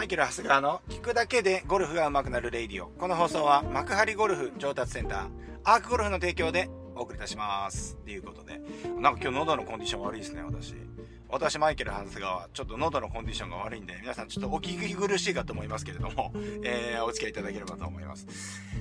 [0.00, 2.86] マイケル・ハスガーの聞くだけでゴルフが上手くなるレイディオ。
[2.86, 5.28] この放送は幕張ゴルフ上達センター、
[5.62, 7.98] アークゴルフの提供でお送りいたします。
[7.98, 8.62] ということで。
[8.98, 10.74] なんか今日喉のコンディション悪いですね、私。
[11.28, 16.32] 私、マイケル・ハスガーは、ちょっと喉のコンディションが悪いんで、皆さんちょっとお聞き苦しいかと思いますけれども、
[16.64, 18.26] えー、お付き合いいただければと思います。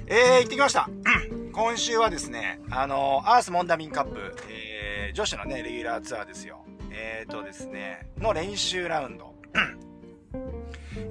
[0.08, 0.90] えー、行ってきました。
[1.52, 6.64] 今週はですね、あのアースモンダミンカップ、えー、女子のね、レギュラーツアーですよ。
[6.92, 9.29] えーとですね、の練習ラウンド。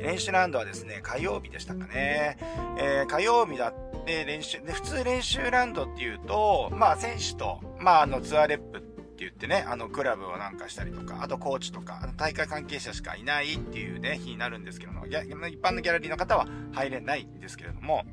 [0.01, 2.39] 練習ラウンドはですね、火曜日でしたかね。
[2.79, 18.05] えー、火曜日だって練習、で、普通練習ラウンドっていうと、まあ選手と、まああのツアーレップって言ってね、あのクラブをなんかしたりとか、あとコーチとか、大会関係者しかいないっていうね、日になるんですけども、一般のギャラリーの方は入れないんですけれども、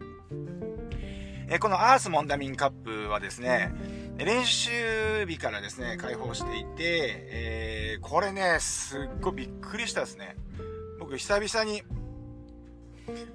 [1.47, 3.71] え、このアースモンダミンカップはですね、
[4.17, 10.35] 練習日からですね、開放していて、えー、これね、すっごいびっくりしたですね。
[11.05, 11.83] 僕久々に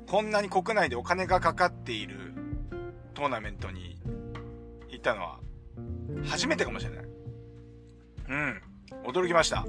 [0.08, 2.34] こんなに国内でお金がかかっている
[3.14, 3.96] トーナメントに
[4.88, 5.38] 行ったのは
[6.24, 7.04] 初めてかもしれない。
[8.28, 8.62] うん。
[9.06, 9.64] 驚きました。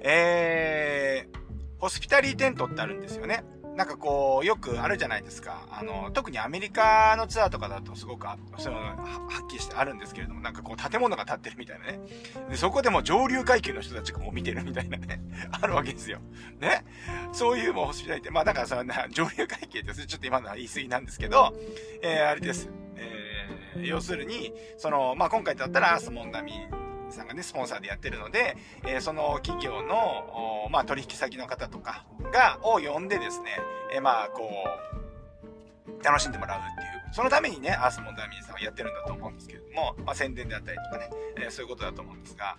[0.00, 1.38] えー、
[1.78, 3.44] ホスピタリーテントってあるんですよね。
[3.76, 5.66] なんかこう、よくあるじゃないですか。
[5.70, 8.94] あの、特にアメリカのツアーとかだとすごく、その、は
[9.44, 12.00] っきりしてあるんですけれども、なんかこう、建物が建ってるみたいなね。
[12.48, 15.20] で、そこでも上流階級の人たちがもう見てるみたいなね、
[15.52, 16.20] あるわけですよ。
[16.58, 16.86] ね？
[17.32, 18.32] そういうもうホスピタリティ。
[18.32, 21.54] まあだからその、上流階級って、ちょっと今のは言い過ぎなんですけど、
[22.02, 22.70] えー、あれです。
[22.96, 26.66] えー、要するに、その、まあ今回だったらアースモンダミ
[27.12, 33.58] さんがね、スポンサーでやってるので、えー、その企業の、まあ、取引先の方とかが、を呼んでですね、
[33.94, 34.50] えー、まあ、こ
[34.92, 42.56] う、楽しんでもらうっていう、そのためにね、アースモンダーミンさんはやってるんだと思うんですけれども、まあ、宣伝であったりとかね、えー、そういうことだと思うんですが、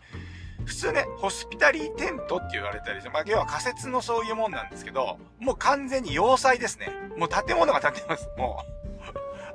[0.65, 6.91] 普通ね、ホスピタリーテントって言われたりして、まあ、要は仮設のそういうもんなんですけど、もう完全に要塞ですね。
[7.15, 8.27] もう建物が建ってます。
[8.37, 8.76] もう。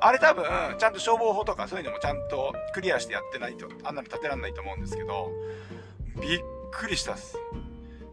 [0.05, 0.45] あれ多分、
[0.79, 5.31] ちゃんと消防法とかそういうのもちゃんとクリアしてやってないと、あんなの立てらんないと思うんですけど、
[6.21, 6.41] びっ
[6.73, 7.39] くりしたっす。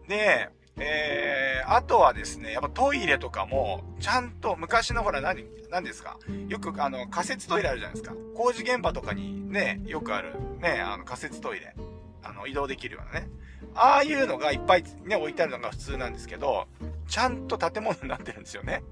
[0.08, 6.18] で、えー、あとはですね、やっぱトイレとかも、ちゃんと昔のほら何、何ですか？
[6.48, 8.16] よくあの仮設トイレあるじゃないですか。
[8.36, 11.76] 工事現場とかにね、よくあるね、あの仮設トイレ。
[12.22, 13.30] あの移動できるようなね。
[13.76, 16.68] ああいうのがいっぱいね、置いてあるのが普通なんですけど、
[17.08, 18.84] ちゃんと建物になってるんですよね。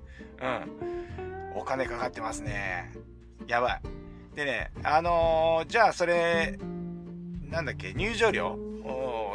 [0.42, 0.97] うん。
[1.58, 2.92] お金かかってますね。
[3.48, 3.82] やばい。
[4.36, 6.58] でね、あのー、じゃあそれ、
[7.50, 8.58] なんだっけ、入場料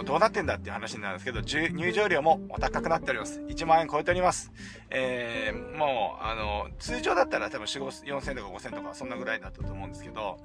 [0.05, 3.41] どうなってんだっていう話なんですけど、入場料もお高くなっております。
[3.41, 4.53] 1万円超えております。
[4.91, 10.39] えー、もう、あの、通常だったら多分4、4000とか5000とかそんなぐらいだったと思うんですけど、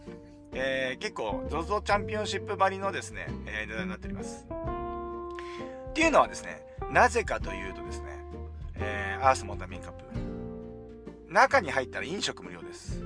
[0.53, 4.45] えー、結構 ZOZO チャンピオンシップばりのですね、えー、値段になっております。
[5.89, 6.61] っていうのはですね、
[6.91, 8.19] なぜかというとですね、
[8.75, 10.06] えー、アースモンダミンカップ。
[11.29, 13.03] 中に入ったら飲食無料です。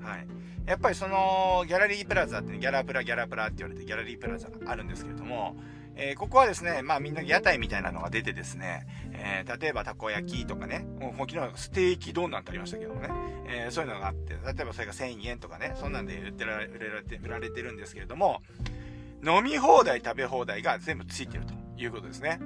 [0.00, 0.26] はい。
[0.66, 5.56] やっぱりその、ギャラリープラザって、ね、ギャラプラ、ギャラプラって言われて、ギャラリープラザがあるんですけれども、
[5.96, 13.10] えー、ここはですね、まあみんな屋台みたいなのが出てですね、えー、例えばたこ焼きとかね、もう昨日ステーキ丼なんてありましたけどもね、
[13.46, 18.42] えー、そういうのがあって、例えばそれが1000円とかね、そんなんで売ってられて、売られてるんですけれども、
[19.24, 22.38] 飲み放題、食べ放題が全部ついてるということですね。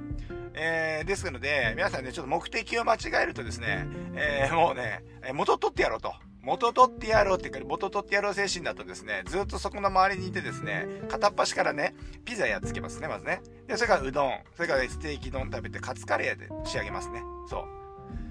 [0.55, 5.03] えー、ですので、皆さんね、ちょっと目的を間違えるとですね、えー、もうね、
[5.35, 6.15] 元取ってやろうと。
[6.43, 11.95] 元取ってやろうっていうか、元取ってやろう精神だとですね、ずっとそこの周りにいてですね、片っ端からね、
[12.25, 13.43] ピザやっつけますね、まずね。
[13.67, 17.23] で、それからうどん、それからステーキ丼食べて、カツカレーで仕上げますね。
[17.49, 17.67] そ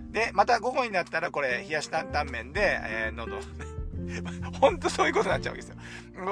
[0.09, 0.14] う。
[0.14, 3.38] で、また午後になったら、これ、冷やし担々麺で、えー、喉、
[4.59, 5.78] ほんとそういうことになっちゃうわけですよ。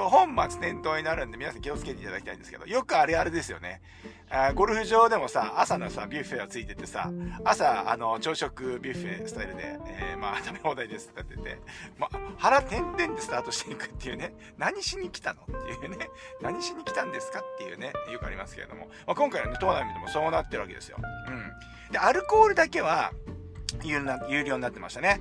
[0.10, 3.82] 本末転倒になるんで皆さん気をつけていただきたいんですけど、よくあれあれですよね。
[4.30, 7.12] あゴルフ場でもさ、朝のさ、ビュッフェがついててさ、
[7.44, 11.60] 朝、あの、朝食ビュッフェスタイルで、えー、まあ、 食べ放題ですって言ってて、
[11.98, 16.10] まあ、腹点々でスタートしていくっていうね、何しに来たのっていうね、
[16.42, 20.98] 何しに来たんですかっていうね、よくありますけれども、まあ、今回のね、トーナメントもそうなってるわけですよ。
[21.28, 21.92] うん。
[21.92, 23.12] で、アルコールだけは、
[23.84, 25.20] 有料になってましたね。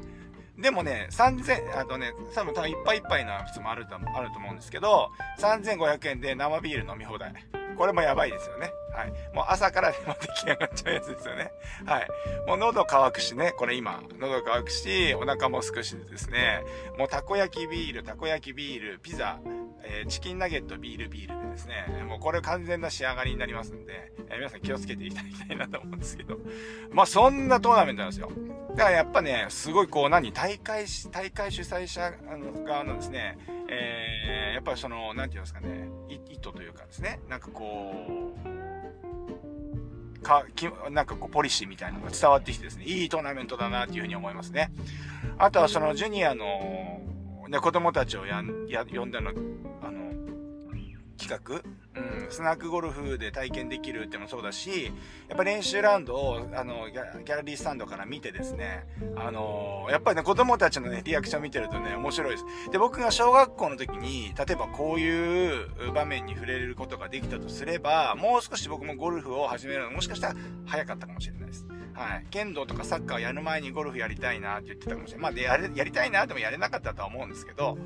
[0.58, 5.10] でもね、3000、あとね、多分多分いっぱいいっぱいなやつもあるとあると思うんですけど、
[5.40, 7.32] 3500円で生ビール飲み放題。
[7.76, 8.70] これもやばいですよね。
[8.92, 9.34] はい。
[9.34, 11.50] もう朝からでも出来上がっちゃうやつですよね。
[11.84, 12.08] はい。
[12.46, 16.62] もう喉乾くしね、これ今、喉乾くし、お腹もすくしですね、
[16.96, 19.40] もうたこ焼きビール、たこ焼きビール、ピザ、
[19.82, 26.38] えー、チキンナゲット、ビール、ビールですね、もうこれ完全な仕上がりになりますんで、え、皆さん気をつけていただきたいなと思うんですけど、
[26.92, 28.30] まあそんなトーナメントなんですよ。
[28.70, 32.12] だからやっぱね、すごいこう何、大会、大会主催者
[32.64, 38.54] 側のですね、えー、やっぱりその、なんていうんですかね、意図というかですね、なんかこう、
[40.24, 44.72] か、きなんかこう、ポリシーみたいなのが伝わってきてですね、いいトーナメントだなっていうふうに思いますね。
[45.38, 47.00] あとはそのジュニアの、
[47.48, 49.32] ね、子供たちをやん、や、呼んだ、の、
[51.16, 51.62] 企画？
[51.96, 54.92] うん、スナックゴルフで体験できるってもそうだし、
[55.28, 62.44] やっぱ練習ラウンドを、あの、ギャラリースタンドから見てですね、あのー、やっぱりね、子供たちのね、リアクション見てるとね、面白いです。
[62.72, 70.34] で、僕が小学校の時に、例えばこういう場面に触れることができたとすれば、もう少し僕もゴルフを始めるのもしかしたら
[70.66, 71.64] 早かったかもしれないです。
[71.94, 72.26] はい。
[72.30, 75.22] 剣道とかサッカーやる前にゴルフやりたいなって言ってたかもしれない。
[75.22, 77.78] まあ、で、やりたいなでもやれなかったとは思うんですけど、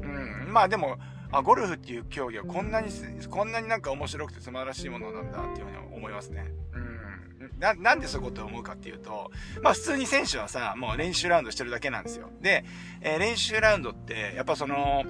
[0.00, 0.98] うん、まあでも、
[1.32, 2.90] あ、ゴルフっていう競技はこんなに、
[3.28, 6.46] こんなになんか面白くて素晴らしいものなんだっていうふうに思いますね。
[6.74, 7.58] うん。
[7.58, 9.30] な、なんでそういうことを思うかっていうと、
[9.62, 12.28] まあ普通に選手はさ、もう練習ラウンドしてるだけなんですよ。
[12.40, 12.64] で、
[13.00, 15.04] えー、練習ラウンドって、やっぱその、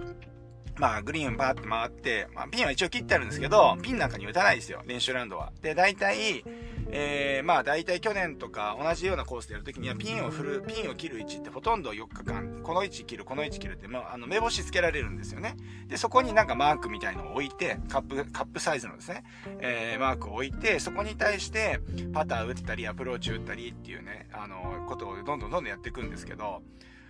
[0.77, 5.53] まあ、グリーンバーって回って、まあ、ピンは一応切ってあるんですけど、ピンなんかに打たないですよ、練習ラウンドは。
[5.61, 6.45] で、大体、
[6.95, 15.57] えー、まあ大体去年とか同じようなコースでやるときにはピンを振る、ピンを切る位置ってほとんど4日間、この位置切る、この位置切るって、まあ、あの、目星つけられるんですよね。
[15.89, 19.25] で、そこになんかマークみたいのを置いて、カップ、カップサイズのですね、
[19.61, 21.81] えー、マークを置いて、そこに対して
[22.13, 26.63] パター打ったり、アプローチ打ったりっていうね、あの、ことをどんどんどんどんやっていくんですけど、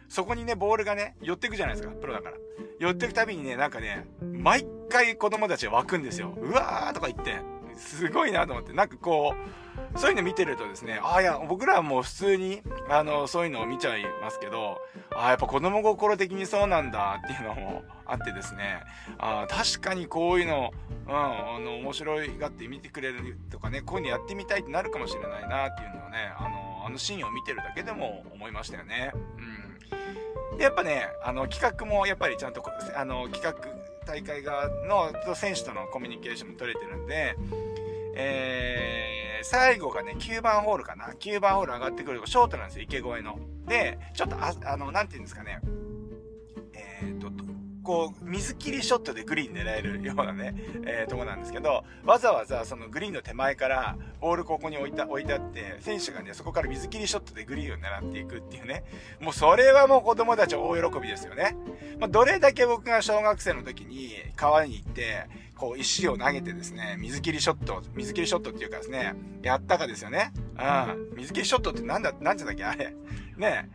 [0.09, 2.37] そこにね、ボールがね、寄ってくじゃないですか、プロだから。
[2.79, 6.37] 寄ってくたびにね、なんかね、毎回子供たちが湧くんですよ。
[6.39, 7.41] うわーとか言って、
[7.77, 9.62] すごいなと思って、なんかこう、
[9.97, 14.81] そういうの見てるとですね、ああ、いや、僕らはもう普通に、あの、そういうのを見ちゃいますけど、
[15.15, 18.83] ああ、やっぱ子供心的にそうなんだっていうのもあってですね、
[19.19, 20.73] あ確かにこういうの、
[21.07, 29.13] うん、あの、面白いがって見てくれるとかね、こういうのやってみたいってなるかもしれないなっていうのをね、あの、あのシーンを見てるだけでも思いましたよね。
[30.53, 30.59] うん。
[30.59, 32.63] で、やっぱね、あの、企画もやっぱりちゃんと、
[32.97, 33.55] あの、企画、
[34.07, 37.37] 大会側の選手とのコミュニケーションも取れてるんで、
[38.15, 43.39] えー、最後がね、9番ホールかな ?9 番ホール上がってくるとショートなんですよ、池越えの。
[43.67, 45.61] で、ちょっとあ、あの、なんて言うんですかね。
[46.75, 47.31] えー、と、
[47.83, 50.55] こう、水切りショットでグリーン狙えるようなね、
[50.87, 58.85] えー、とこなんですけど、わざわざそのグリーンの手前からボールここに置いた、置いてあって、選手がね、そこから水切りショットでグリーンを狙っていくっていうね。
[59.21, 61.57] もうそれはもう子供たち大喜びですよね。
[61.99, 65.27] まあ、どれだけ僕が小学生の時に川に行って、
[65.63, 69.15] こう石を投げてですね、水切りショット、水切りショットっていうかですね、
[69.45, 70.33] やったかですよね。
[70.59, 71.17] うん。
[71.19, 72.93] 水切りショットってなんだ、なんてだっけあれ。
[73.37, 73.71] ね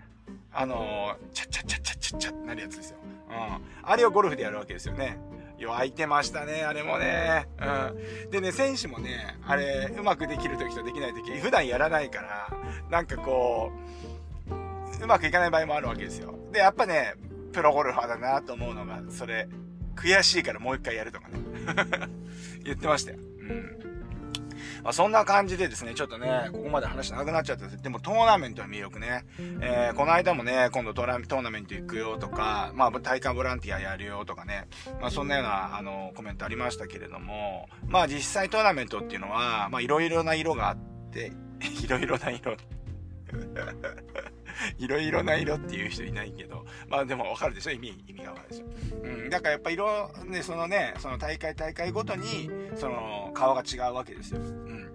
[0.51, 2.98] あのー、チャッチャッチャッチャッチャッチャッってなるやつですよ。
[3.30, 3.89] うん。
[3.89, 5.18] あれをゴルフでやるわけですよね。
[5.57, 7.48] 弱いてましたね、あれもね。
[7.57, 8.31] うん。
[8.31, 12.50] でね、選手もね、あれ、うまくできる時とできない時、普段やらないから、
[12.90, 13.72] なんかこ
[14.50, 16.38] う、うまくいかない場合もあるわけですよ。
[16.51, 17.13] で、やっぱね、
[17.54, 19.48] プロゴルファーだなと思うのが、それ、
[19.98, 21.36] 悔しいからもう一回やるとかね。
[22.64, 23.18] 言ってましたよ。
[23.18, 23.78] うん。
[24.84, 29.26] まあ、そんな感じでですね、ちょっとね、ここまで話長くなっちゃったでもトーナメントの魅力ね、
[29.62, 34.68] えー、この間もね、今度トーナメント行くよとか、まあ、体感ボランティアやるよとかね、
[35.02, 40.78] まあ、そんなような、あの、コメントありましたけれども、まあ、実際トーナメントっていうのは、まあ、いろいろな色があっ
[41.12, 41.32] て、
[41.84, 42.56] いろいろな色
[44.77, 48.65] いろいろな色っていう人いないけど、まあでもわかるでしょ意味、意味がわかるでしょ。
[49.04, 49.30] うん。
[49.30, 54.39] だからやっぱ色、ね、そのね、その大会大会ごとに、その顔が違うわけですよ。
[54.39, 54.92] うん。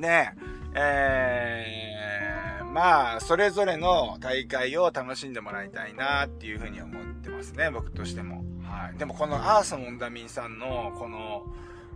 [0.00, 0.30] で、
[0.74, 8.44] えー、まあ、それぞれの大会を楽しんでもらいたいなっていうふうに思ってますね、僕としても。
[8.62, 8.98] はい。
[8.98, 11.46] でもこのアーサモンダミンさんの、この、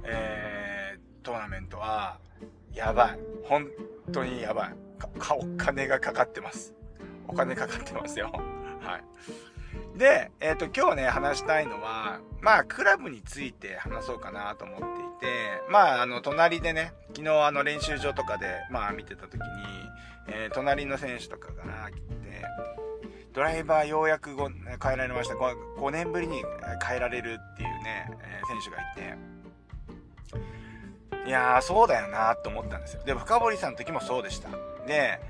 [0.04, 2.18] えー、トーナメントは、
[2.74, 3.18] やばい。
[3.44, 3.68] 本
[4.12, 4.74] 当にやばい。
[5.08, 6.74] か、 お金がかかってます。
[7.26, 8.32] お金かかってますよ。
[8.80, 9.98] はい。
[9.98, 19.40] で、えっ、ー、と、今日ね、話したいのは、まあ、クラブについて話そうかなと思っていて、まあ、あの、隣でね、昨日あの、練習場とかで、まあ、見てた時に、
[20.28, 22.02] えー、隣の選手とかが来て、
[23.32, 24.58] ドライバーようやくご変
[24.92, 25.76] えられました5。
[25.78, 26.42] 5年ぶりに
[26.86, 28.94] 変えられるっていうね、えー、選手がい
[31.24, 33.02] て、いやー、そうだよなと思ったんですよ。
[33.04, 34.48] で、深堀さんの時もそうでした。
[34.86, 35.20] で、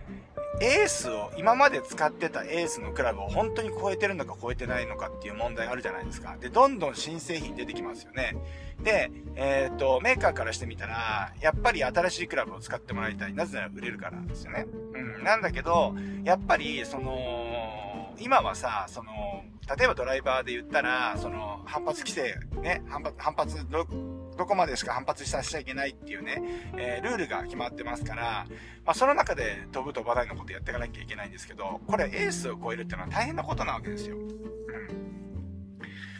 [0.60, 6.36] エースを、今まで使ってたエースのクラブを本当に超えてるのか超えてないのかっていう問題あるじゃないですか。
[6.38, 8.36] で、どんどん新製品出てきますよね。
[8.82, 13.34] で、えっ、と、メーカーからしてみたら、やっぱり新しいクラブを使ってもらいたい。
[13.34, 14.66] なぜなら売れるからなんですよね。
[14.94, 15.24] うん。
[15.24, 19.12] なんだけど、やっぱり、その、今はさ、その、
[19.76, 23.56] 例えばドライバーで言ったら、その、反発規制、ね、反発、反発、
[24.42, 26.42] どこまでしか反発させちゃいけないっていうね、
[26.76, 28.44] えー、ルールが決まってますから、
[28.84, 34.16] まあ、その中で飛ぶとばないのことやっていかなきゃいけないんですけど、これエースを超えるっていうのは大変なことなわけですよ。
[34.16, 34.18] う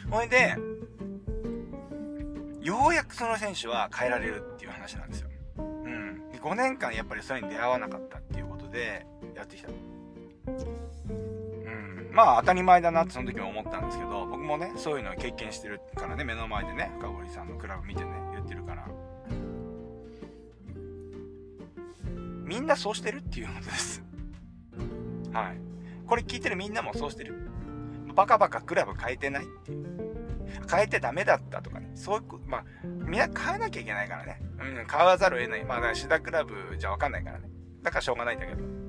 [0.07, 0.11] ん。
[0.13, 0.55] ほいで、
[2.61, 5.31] ようやくその選手は変えられるっていう話なんですよ。
[5.59, 6.23] うん。
[6.41, 9.69] 5年間やっぱりそれに出会わなかったっていうことでやってきた。
[12.13, 18.87] まあ当たり前だなってその時も思ったんですけど、僕もね、そういうのを経験してるからね、目の前でね、深堀さんのクラブ見てね、言ってるから。
[22.45, 24.03] みんなそうしてるっていうことです。
[25.33, 25.57] はい。
[26.07, 27.35] これ聞いてるみんなもそうしてる。
[28.15, 30.03] バカバカクラブ変えてないっていう。
[30.71, 31.91] 変えてダメだったとかね。
[31.95, 34.43] そういう、まあ、みんな変えなきゃいけないからね。
[34.61, 35.65] うん、変わざるを得ない。
[35.65, 37.49] まあ、だシダクラブじゃわかんないからね。
[37.83, 38.82] だからしょうがないんだけど。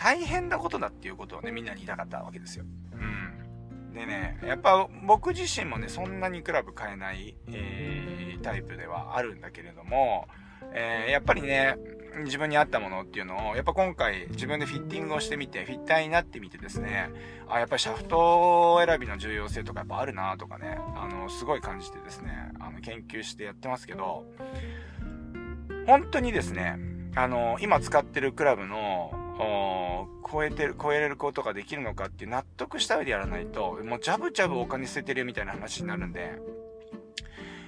[0.00, 2.64] 大変なことだっていうことをね、みんなに言いたかったわけですよ。
[2.94, 3.92] うん。
[3.92, 10.26] でね、やっぱ僕自身もね、そんなにクラブ変えない、えー、タイプではあるんだけれども、
[10.72, 11.76] えー、やっぱりね、
[12.24, 17.10] 自分に合ったものっていうのを、やっぱ今回自分でフィッティングをしてみて、フィッターになってみてですね、
[17.46, 24.24] あ、やっぱりシャフト選びの重要性とかやっぱあるなとかね、あの、すごい感じてですね、あの、研究してやってますけど、
[25.86, 26.78] 本当にですね、
[27.16, 36.38] あの、今使ってるクラブの、超えてる、超えれることができるのかっていう納得した上でやらないと、もうジャブジャブお金捨ててるみたいな話になるんで、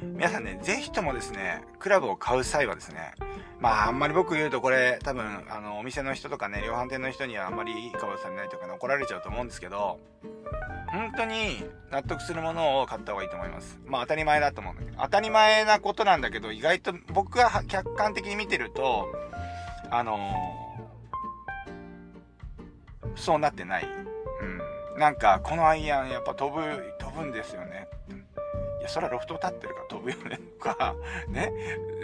[0.03, 3.15] 皆さんね、ぜひともですね、クラブを買う際はですね、
[3.61, 10.01] まあ、あんまり僕言うとこれ、多分、あの、お店の人とかね、量販店の人にはあんまりいい顔されないとかね、怒られちゃうと思うんですけど、
[10.89, 13.81] 本当に納得するものを買った方がいいと思います。
[13.87, 19.11] まあ当たり前だと思うんだけど、当たり前なことなんだけど、意外と僕が客観的に見てると、
[19.91, 20.62] あのー、
[23.17, 23.85] そうなってない。
[24.95, 24.99] うん。
[24.99, 27.89] なんか、このアイアンやっぱ飛ぶ、飛ぶんですよね。
[28.81, 30.97] いや、それはロフト立ってるから飛ぶよね、とか、
[31.29, 31.53] ね。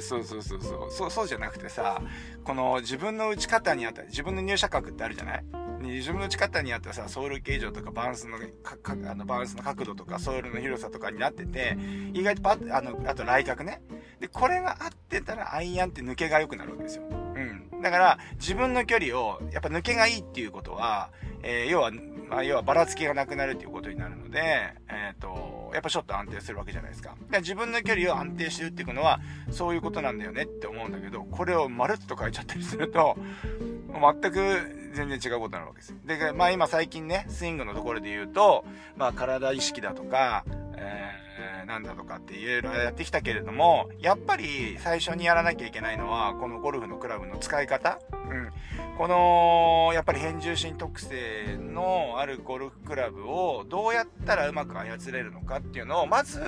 [0.01, 0.91] そうそうそうそう。
[0.91, 2.01] そう、そうじゃなくてさ、
[2.45, 5.45] この自分の打ち方にあった、自分の入射角ってあるじゃない？
[5.81, 8.77] 自分の打ち方にあったさ、ソウル形状とかバランスの、か
[9.11, 11.77] あのバランスの角度とか、ソウルの広さとかになってて、
[12.13, 13.81] 意外とパッ、あの、あと来角ね。
[14.21, 17.05] で、これが合ってたらアイアンって抜けが良くなるわけですよ。
[17.83, 21.11] だから、自分の距離を、やっぱ抜けがいいっていうことは、
[21.43, 21.91] えー、要は、
[22.29, 27.15] まあ、要はばらつきがなくなるっていうことになるので、えっ、ー、と、やっぱショット安定するわけじゃないですか。
[27.31, 29.21] で自分の距離を安定してるっていうのは、
[29.51, 33.17] そういうことなんだよねって思うんだけど、これをまるっと変えちゃったりすると、
[33.89, 35.95] 全く全然違うことになるわけです。
[36.05, 38.65] で、まあ今最近ね、スイングのところで言うと、
[38.97, 40.45] まあ体意識だとか、
[41.69, 48.01] なんだとかっていろいろやってきたけれども、やっぱり最初にやらなきゃいけないのは、このゴルフのクラブの使い方？
[48.11, 48.51] うん。
[48.97, 56.43] この、やっぱり変重心特性のあるゴルフクラブをどうやったらうまく操れるのかっていうのを、まず、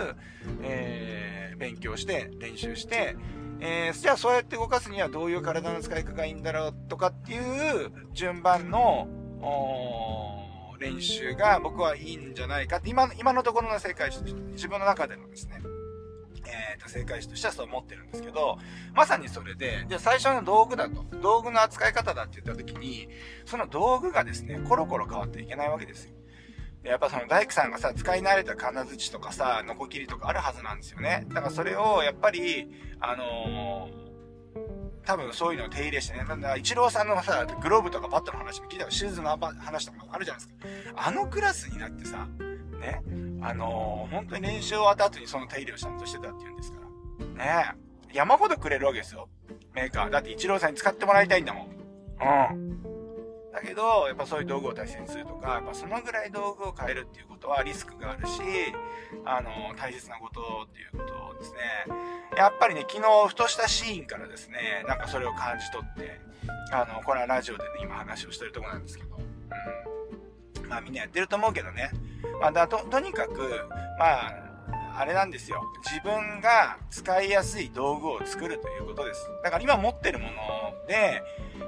[0.62, 3.14] えー、勉強して、練習して、
[3.60, 9.06] えー、じゃあそうやって動かすにはどういう体の使い方がいいんだろうとかっていう順番の、
[10.80, 15.60] 練習が僕はいいんじゃないかって、今、今のところの正解肢、自分の中でのですね、
[16.46, 18.58] えー、と正解肢としてはそう思ってるんですけど、
[18.94, 23.08] まさにそれで、で、最初の道具だと、道具の扱い方だって言った時に、
[23.44, 26.12] その道具がですね、コロコロ変わっていけないわけですよ。
[26.82, 31.26] やっぱその大工さんがさ、使い慣れた金槌とかさ、ノコギリとかあるはずなんですよね。
[31.28, 32.70] だからそれを、やっぱり、
[33.00, 34.09] あのー
[35.10, 36.24] 多分そういうのを手入れしてね。
[36.24, 41.08] なんだ、イチローさんのさ、グローブとかバットの話も聞いたら、シューズの話とかあるじゃないですか。
[41.08, 42.28] あのクラスになってさ、
[42.80, 43.02] ね、
[43.42, 46.78] あのー、本当に練習終わった後にその手入れをちゃんとしてたっていうんですか
[47.36, 47.72] ら。
[47.72, 47.74] ね
[48.12, 49.28] 山ほどくれるわけですよ。
[49.74, 50.10] メーカー。
[50.10, 51.66] だってイチローさんに使ってもらいたいんだもん。
[52.52, 52.89] うん。
[53.52, 58.40] だけど、やっぱそういう道具を大切にするとか、やっぱそのぐらい道具を変えるっていうことはリスクがあるし、
[59.24, 60.98] あの、大切なことっていうこ
[61.34, 61.58] とですね。
[62.36, 66.20] やっぱりね、昨日、ふとしたシーンからですね、なんかそれを感じ取って、
[66.72, 69.18] あの、これはラジオでね、今話をしてるとこなんですけど、
[70.62, 70.68] うん。
[70.68, 71.90] まあみんなやってると思うけどね。
[72.40, 73.66] まあだと、とにかく、
[73.98, 74.50] まあ、
[74.96, 75.62] あれなんですよ。
[75.84, 79.28] 自分が使いやすい道具を作るということです。
[79.42, 81.22] だから今持ってるもので、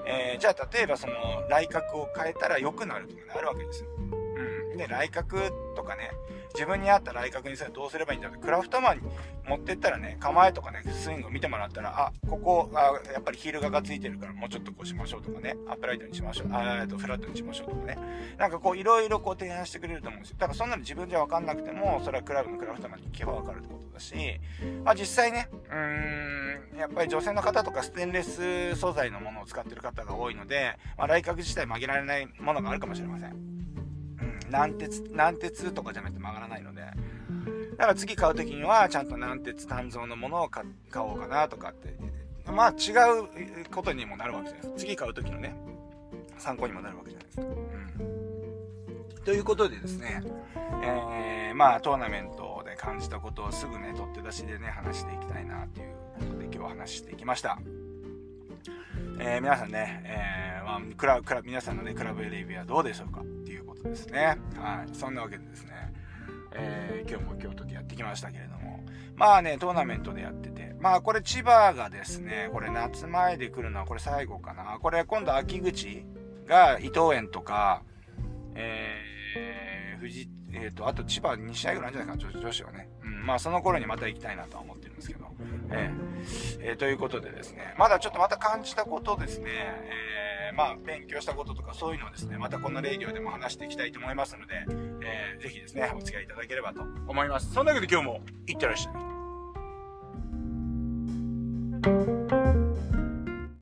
[0.04, 1.14] えー、じゃあ例えばその、
[1.48, 3.88] 来客を変えたら良くなるとかね、あるわけですよ。
[4.72, 4.78] うん。
[4.78, 5.38] で、来角
[5.76, 6.10] とかね、
[6.54, 9.02] 自分に合った来角にするどうすればいいんだって、クラフトマンに
[9.46, 17.98] 持ってったらね、構えとかね、スイングを見てもらったら、あ、ここ、あやっぱりヒール側がついてるからもうちょっとこうしましょうとかね、アップライトにしましょう、あと、フラットにしましょうとかね。
[18.38, 20.36] なんかこう、いろいろこう提案してくれると思うんですよ。
[20.38, 24.14] だからそんなの自分じゃわかんなくても、それはクラブのクラフトマンに聞けばわかるってことだし、
[24.84, 33.51] まあ実際ね、うーん、やっぱり女性の方とかステンレス素材のものを使ってる方が多いので、まあ来角自体曲げられないものがあるかもしれません。
[34.52, 36.82] 軟鉄、軟鉄とかじゃなくて曲がらないので、
[37.72, 40.62] だから次買う時には、ちゃんと軟鉄単造のものを買
[40.96, 41.96] おうかなとかって、
[42.50, 44.78] まあ違うことにもなるわけじゃないですか。
[44.78, 45.56] 次買う時のね、
[46.36, 47.46] 参考にもなるわけじゃないですか。
[47.46, 49.24] うん。
[49.24, 50.22] ということでですね、
[50.84, 55.86] えー、まあトーナメントで感じたことをすぐね、取って出しでね、話していきたいなっていう
[56.28, 57.58] ことで今日話していきました。
[59.18, 64.38] えー、皆さんね、えー、まあ、クラブ、クラ、皆さんのね、クラブエレビはどうでしょうかっていうことですね。
[64.56, 64.94] はい。
[64.94, 65.92] そんなわけでですね、
[66.52, 68.80] えー、今日も京都でやってきましたけれども、
[69.16, 74.78] まあね、トーナメントでやってて、まあこれ千葉がですね、これ夏前で来るのはこれ最後かな。
[74.80, 76.04] これ今度秋口
[76.46, 77.82] が伊藤園とか、
[78.54, 82.88] えー、富士、えっ、ー、と、あと千葉2試合ぐらいあるんじゃないかな、女子はね。
[83.04, 85.26] うん、まあその頃にまた行きたいなとは思ってるんですけど。
[85.70, 94.66] えー、えー、ということでですね、まだちょっとまた感じたことですね、えー、えー、まあ、勉強したこととかそういうのをですね、またこんなレイディオでも話していきたいと思いますので、
[95.02, 97.52] えー、ぜひですね、お付き合いいただければと思います。
[97.52, 98.90] そんなわけで今日もいってらっしゃ
[102.38, 102.41] い。